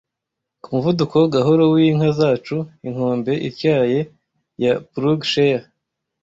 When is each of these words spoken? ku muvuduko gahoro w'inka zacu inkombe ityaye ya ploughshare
ku 0.61 0.67
muvuduko 0.73 1.17
gahoro 1.35 1.63
w'inka 1.73 2.09
zacu 2.19 2.57
inkombe 2.87 3.33
ityaye 3.49 3.99
ya 4.63 4.73
ploughshare 4.91 5.65